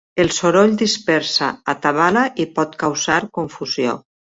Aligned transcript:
El 0.21 0.29
soroll 0.35 0.71
dispersa, 0.81 1.51
atabala 1.75 2.25
i 2.47 2.49
pot 2.57 2.75
causar 2.87 3.21
confusió. 3.41 3.97